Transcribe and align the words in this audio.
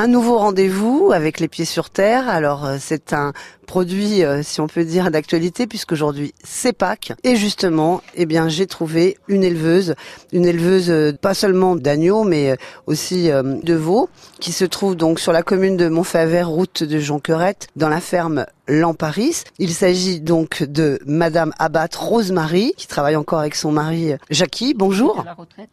Un 0.00 0.06
nouveau 0.06 0.38
rendez-vous 0.38 1.10
avec 1.12 1.40
les 1.40 1.48
pieds 1.48 1.66
sur 1.66 1.90
terre. 1.90 2.26
Alors 2.26 2.64
euh, 2.64 2.76
c'est 2.80 3.12
un 3.12 3.34
produit, 3.66 4.24
euh, 4.24 4.42
si 4.42 4.62
on 4.62 4.66
peut 4.66 4.84
dire, 4.84 5.10
d'actualité 5.10 5.66
puisqu'aujourd'hui 5.66 6.32
c'est 6.42 6.72
Pâques. 6.72 7.12
Et 7.22 7.36
justement, 7.36 8.00
eh 8.14 8.24
bien 8.24 8.48
j'ai 8.48 8.66
trouvé 8.66 9.18
une 9.28 9.44
éleveuse, 9.44 9.94
une 10.32 10.46
éleveuse 10.46 10.88
euh, 10.88 11.12
pas 11.12 11.34
seulement 11.34 11.76
d'agneaux 11.76 12.24
mais 12.24 12.56
aussi 12.86 13.28
de 13.28 13.74
veaux, 13.74 14.08
qui 14.40 14.52
se 14.52 14.64
trouve 14.64 14.96
donc 14.96 15.20
sur 15.20 15.32
la 15.32 15.42
commune 15.42 15.76
de 15.76 15.90
Montfavet, 15.90 16.44
route 16.44 16.82
de 16.82 16.98
Jonquerette, 16.98 17.68
dans 17.76 17.90
la 17.90 18.00
ferme 18.00 18.46
Lamparis. 18.70 19.44
Il 19.58 19.74
s'agit 19.74 20.20
donc 20.20 20.62
de 20.62 21.00
Madame 21.04 21.52
Abat 21.58 21.88
Rosemary, 21.98 22.72
qui 22.76 22.86
travaille 22.86 23.16
encore 23.16 23.40
avec 23.40 23.56
son 23.56 23.72
mari 23.72 24.12
Jackie. 24.30 24.74
Bonjour. 24.74 25.24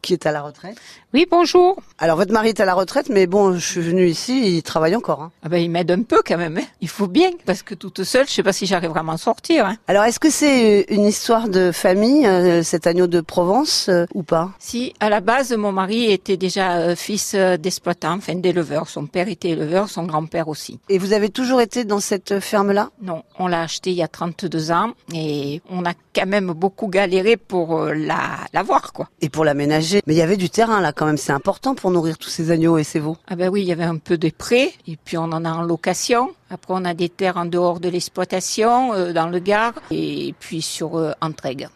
Qui 0.01 0.13
est 0.13 0.25
à 0.25 0.31
la 0.31 0.41
retraite. 0.41 0.77
Oui, 1.13 1.25
bonjour. 1.29 1.77
Alors 1.99 2.17
votre 2.17 2.33
mari 2.33 2.49
est 2.49 2.59
à 2.59 2.65
la 2.65 2.73
retraite, 2.73 3.09
mais 3.09 3.27
bon, 3.27 3.53
je 3.53 3.65
suis 3.65 3.81
venue 3.81 4.07
ici, 4.07 4.57
il 4.57 4.63
travaille 4.63 4.95
encore. 4.95 5.21
Hein. 5.21 5.31
Ah 5.43 5.49
ben 5.49 5.57
il 5.57 5.69
m'aide 5.69 5.91
un 5.91 6.01
peu 6.01 6.21
quand 6.25 6.37
même. 6.37 6.57
Hein. 6.57 6.65
Il 6.81 6.89
faut 6.89 7.07
bien, 7.07 7.29
parce 7.45 7.61
que 7.61 7.75
toute 7.75 8.03
seule, 8.03 8.27
je 8.27 8.33
sais 8.33 8.43
pas 8.43 8.53
si 8.53 8.65
j'arriverai 8.65 8.99
à 8.99 9.03
m'en 9.03 9.17
sortir. 9.17 9.65
Hein. 9.65 9.77
Alors 9.87 10.03
est-ce 10.03 10.19
que 10.19 10.29
c'est 10.29 10.85
une 10.89 11.05
histoire 11.05 11.47
de 11.47 11.71
famille, 11.71 12.25
euh, 12.25 12.63
cet 12.63 12.87
agneau 12.87 13.07
de 13.07 13.21
Provence, 13.21 13.87
euh, 13.89 14.05
ou 14.13 14.23
pas? 14.23 14.51
Si, 14.59 14.93
à 14.99 15.09
la 15.09 15.21
base, 15.21 15.53
mon 15.53 15.71
mari 15.71 16.11
était 16.11 16.37
déjà 16.37 16.77
euh, 16.77 16.95
fils 16.95 17.35
d'exploitant, 17.35 18.15
enfin 18.15 18.35
d'éleveur. 18.35 18.89
Son 18.89 19.05
père 19.05 19.29
était 19.29 19.49
éleveur, 19.49 19.89
son 19.89 20.03
grand-père 20.03 20.47
aussi. 20.47 20.79
Et 20.89 20.97
vous 20.97 21.13
avez 21.13 21.29
toujours 21.29 21.61
été 21.61 21.85
dans 21.85 21.99
cette 21.99 22.39
ferme-là? 22.39 22.86
Non, 23.01 23.23
on 23.39 23.47
l'a 23.47 23.61
acheté 23.61 23.91
il 23.91 23.97
y 23.97 24.03
a 24.03 24.07
32 24.07 24.71
ans 24.71 24.93
et 25.13 25.61
on 25.69 25.85
a 25.85 25.93
quand 26.15 26.25
même 26.25 26.51
beaucoup 26.51 26.87
galéré 26.87 27.37
pour 27.37 27.85
la, 27.85 28.19
la 28.53 28.63
voir, 28.63 28.93
quoi. 28.93 29.09
Et 29.21 29.29
pour 29.29 29.45
l'aménager. 29.45 30.01
Mais 30.07 30.13
il 30.13 30.17
y 30.17 30.21
avait 30.21 30.37
du 30.37 30.49
terrain 30.49 30.81
là 30.81 30.91
quand 30.91 31.05
même, 31.05 31.17
c'est 31.17 31.33
important 31.33 31.75
pour 31.75 31.91
nourrir 31.91 32.17
tous 32.17 32.29
ces 32.29 32.51
agneaux 32.51 32.77
et 32.77 32.83
ces 32.83 32.99
veaux. 32.99 33.17
Ah 33.27 33.35
ben 33.35 33.49
oui, 33.49 33.61
il 33.61 33.67
y 33.67 33.71
avait 33.71 33.83
un 33.83 33.97
peu 33.97 34.17
de 34.17 34.29
prés 34.29 34.73
et 34.87 34.97
puis 34.97 35.17
on 35.17 35.23
en 35.23 35.45
a 35.45 35.51
en 35.51 35.61
location. 35.61 36.29
Après, 36.49 36.73
on 36.73 36.85
a 36.85 36.93
des 36.93 37.09
terres 37.09 37.35
en 37.35 37.43
dehors 37.43 37.81
de 37.81 37.89
l'exploitation, 37.89 38.93
euh, 38.93 39.11
dans 39.11 39.27
le 39.27 39.39
Gard, 39.39 39.73
et 39.91 40.33
puis 40.39 40.61
sur 40.61 40.97
euh, 40.97 41.11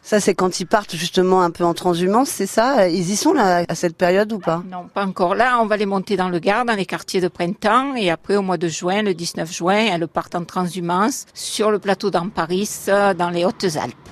Ça, 0.02 0.22
c'est 0.22 0.34
quand 0.34 0.62
ils 0.62 0.66
partent 0.66 0.96
justement 0.96 1.42
un 1.42 1.52
peu 1.52 1.66
en 1.66 1.73
transhumance, 1.73 2.30
c'est 2.30 2.46
ça? 2.46 2.88
Ils 2.88 3.09
y 3.12 3.18
sont 3.18 3.34
là 3.34 3.66
à 3.68 3.75
cette 3.75 3.98
période 3.98 4.31
ou 4.31 4.40
pas? 4.40 4.64
Non, 4.72 4.88
pas 4.94 5.06
encore 5.06 5.36
là. 5.36 5.59
On 5.62 5.66
va 5.66 5.75
les 5.75 5.86
monter 5.86 6.16
dans 6.16 6.30
le 6.30 6.40
Gard, 6.40 6.64
dans 6.64 6.75
les 6.75 6.86
quartiers 6.86 7.20
de 7.20 7.28
printemps, 7.28 7.96
et 7.96 8.09
après, 8.09 8.38
au 8.38 8.42
mois 8.42 8.58
de 8.58 8.70
juin, 8.70 9.02
le 9.02 9.14
19 9.14 9.52
juin, 9.52 9.88
elles 9.92 10.08
partent 10.08 10.36
en 10.36 10.46
transhumance 10.46 10.91
sur 11.34 11.72
le 11.72 11.80
plateau 11.80 12.09
d'Amparis, 12.09 12.86
euh, 12.88 13.14
dans 13.14 13.30
les 13.30 13.45
Hautes-Alpes. 13.45 14.09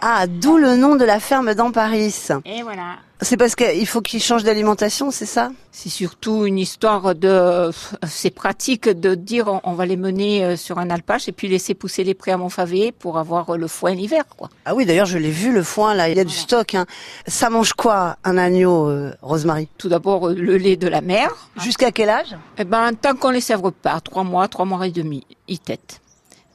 Ah, 0.00 0.26
d'où 0.28 0.58
le 0.58 0.76
nom 0.76 0.94
de 0.94 1.04
la 1.04 1.18
ferme 1.18 1.54
d'Amparis. 1.54 2.28
Et 2.44 2.62
voilà. 2.62 2.98
C'est 3.20 3.36
parce 3.36 3.56
qu'il 3.56 3.84
faut 3.84 4.00
qu'ils 4.00 4.22
changent 4.22 4.44
d'alimentation, 4.44 5.10
c'est 5.10 5.26
ça? 5.26 5.50
C'est 5.72 5.88
surtout 5.88 6.46
une 6.46 6.56
histoire 6.56 7.16
de... 7.16 7.70
C'est 8.06 8.30
pratique 8.30 8.88
de 8.88 9.16
dire 9.16 9.60
on, 9.64 9.72
va 9.72 9.86
les 9.86 9.96
mener 9.96 10.44
euh, 10.44 10.56
sur 10.56 10.78
un 10.78 10.88
alpage 10.88 11.28
et 11.28 11.32
puis 11.32 11.48
laisser 11.48 11.74
pousser 11.74 12.04
les 12.04 12.14
prés 12.14 12.30
à 12.30 12.36
Montfavet 12.36 12.92
pour 12.96 13.18
avoir 13.18 13.56
le 13.56 13.66
foin 13.66 13.92
l'hiver, 13.92 14.22
quoi. 14.36 14.50
Ah 14.64 14.76
oui, 14.76 14.86
d'ailleurs, 14.86 15.06
je 15.06 15.18
l'ai 15.18 15.32
vu, 15.32 15.52
le 15.52 15.64
foin, 15.64 15.94
là, 15.94 16.08
il 16.08 16.16
y 16.16 16.20
a 16.20 16.24
du 16.24 16.34
stock. 16.34 16.76
Hein. 16.76 16.86
Ça 17.26 17.50
mange 17.50 17.72
quoi, 17.72 18.18
un 18.22 18.38
agneau, 18.38 18.88
euh, 18.88 19.12
Rosemary? 19.20 19.68
Tout 19.78 19.88
d'abord, 19.88 20.28
euh, 20.28 20.34
le 20.34 20.56
lait 20.56 20.76
de 20.76 20.86
la 20.86 21.00
mer. 21.00 21.34
Jusqu'à 21.56 21.90
quel 21.90 22.10
âge? 22.10 22.36
Eh 22.56 22.64
ben, 22.64 22.92
tant 22.92 23.16
qu'on 23.16 23.30
les 23.30 23.40
sèvre 23.40 23.72
pas, 23.72 24.00
trois 24.00 24.22
mois, 24.22 24.46
trois 24.46 24.64
mois 24.64 24.86
et 24.86 24.92
demi, 24.92 25.26
ils 25.48 25.58
têtent. 25.58 26.00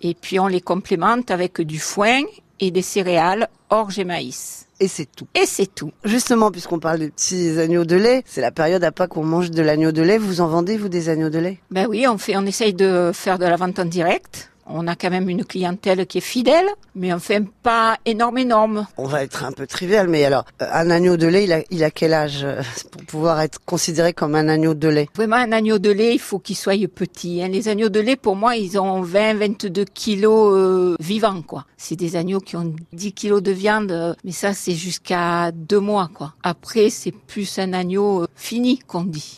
Et 0.04 0.14
puis, 0.14 0.40
on 0.40 0.48
les 0.48 0.62
complémente 0.62 1.32
avec 1.32 1.62
du 1.62 1.80
foin 1.80 2.22
et 2.59 2.72
des 2.72 2.82
céréales, 2.82 3.48
orge 3.70 3.98
et 4.00 4.04
maïs. 4.04 4.68
Et 4.80 4.88
c'est 4.88 5.08
tout. 5.16 5.28
Et 5.34 5.46
c'est 5.46 5.73
tout. 5.73 5.92
Justement, 6.04 6.52
puisqu'on 6.52 6.80
parle 6.80 7.00
de 7.00 7.08
petits 7.08 7.58
agneaux 7.58 7.86
de 7.86 7.96
lait, 7.96 8.24
c'est 8.26 8.42
la 8.42 8.52
période 8.52 8.84
à 8.84 8.92
pas 8.92 9.08
qu'on 9.08 9.24
mange 9.24 9.50
de 9.50 9.62
l'agneau 9.62 9.92
de 9.92 10.02
lait. 10.02 10.18
Vous 10.18 10.42
en 10.42 10.48
vendez, 10.48 10.78
vous, 10.78 10.90
des 10.90 11.09
agneaux 11.09 11.30
de 11.30 11.40
lait? 11.40 11.59
Ben 11.72 11.88
oui, 11.88 12.06
on 12.08 12.18
fait, 12.18 12.36
on 12.36 12.46
essaye 12.46 12.74
de 12.74 13.12
faire 13.14 13.40
de 13.40 13.46
la 13.46 13.56
vente 13.56 13.80
en 13.80 13.86
direct. 13.86 14.52
On 14.66 14.88
a 14.88 14.95
quand 14.95 15.09
même 15.09 15.30
une 15.30 15.44
clientèle 15.44 16.06
qui 16.06 16.19
est 16.19 16.22
fidèle, 16.22 16.66
mais 16.95 17.14
on 17.14 17.19
fait 17.19 17.44
pas 17.64 17.97
énorme, 18.06 18.38
énorme. 18.38 18.88
On 18.97 19.06
va 19.06 19.24
être 19.24 19.44
un 19.44 19.51
peu 19.51 19.68
trivial, 19.68 20.07
mais 20.07 20.24
alors, 20.24 20.46
euh, 20.62 20.66
un 20.72 20.90
agneau 20.90 21.18
de 21.18 21.28
lait, 21.28 21.44
il 21.44 21.53
a, 21.53 21.63
il 21.69 21.84
a 21.84 21.91
quel 21.91 22.13
âge 22.13 22.44
euh, 22.44 22.62
pour 22.91 23.03
pouvoir 23.03 23.41
être 23.41 23.59
considéré 23.66 24.13
comme 24.13 24.35
un 24.35 24.47
agneau 24.47 24.74
de 24.74 24.88
lait? 24.88 25.09
Vraiment, 25.16 25.35
un 25.35 25.51
agneau 25.51 25.79
de 25.79 25.90
lait, 25.90 26.13
il 26.13 26.19
faut 26.19 26.40
qu'il 26.40 26.56
soit 26.56 26.74
petit. 26.88 27.44
Hein. 27.44 27.50
Les 27.50 27.68
agneaux 27.68 27.90
de 27.90 28.00
lait, 28.00 28.16
pour 28.16 28.35
moi, 28.35 28.56
ils 28.56 28.79
ont 28.79 29.01
20, 29.01 29.35
22 29.35 29.85
kilos 29.85 30.53
euh, 30.56 30.95
vivants, 31.00 31.41
quoi. 31.41 31.66
C'est 31.78 31.95
des 31.95 32.16
agneaux 32.16 32.40
qui 32.40 32.56
ont 32.56 32.74
10 32.94 33.13
kilos 33.13 33.44
de 33.44 33.51
viande, 33.51 34.16
mais 34.24 34.31
ça, 34.31 34.53
c'est 34.53 34.74
jusqu'à 34.74 35.51
deux 35.51 35.80
mois, 35.80 36.09
quoi. 36.13 36.34
Après, 36.44 36.90
c'est 36.90 37.12
plus 37.12 37.59
un 37.59 37.74
agneau 37.74 38.25
fini, 38.35 38.80
qu'on 38.80 39.03
dit. 39.03 39.31